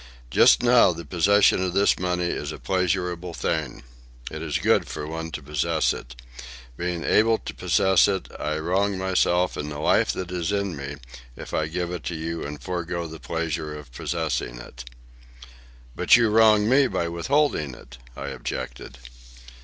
Just 0.31 0.63
now 0.63 0.93
the 0.93 1.05
possession 1.05 1.61
of 1.63 1.73
this 1.73 1.99
money 1.99 2.25
is 2.25 2.51
a 2.51 2.57
pleasurable 2.57 3.35
thing. 3.35 3.83
It 4.31 4.41
is 4.41 4.57
good 4.57 4.87
for 4.87 5.05
one 5.05 5.29
to 5.33 5.43
possess 5.43 5.93
it. 5.93 6.15
Being 6.75 7.03
able 7.03 7.37
to 7.37 7.53
possess 7.53 8.07
it, 8.07 8.27
I 8.39 8.57
wrong 8.57 8.97
myself 8.97 9.55
and 9.55 9.71
the 9.71 9.77
life 9.77 10.11
that 10.13 10.31
is 10.31 10.51
in 10.51 10.75
me 10.75 10.95
if 11.35 11.53
I 11.53 11.67
give 11.67 11.91
it 11.91 12.03
to 12.05 12.15
you 12.15 12.43
and 12.43 12.59
forego 12.59 13.05
the 13.05 13.19
pleasure 13.19 13.75
of 13.77 13.91
possessing 13.93 14.57
it." 14.57 14.89
"But 15.95 16.15
you 16.17 16.29
wrong 16.31 16.67
me 16.67 16.87
by 16.87 17.07
withholding 17.07 17.75
it," 17.75 17.99
I 18.17 18.29
objected. 18.29 18.97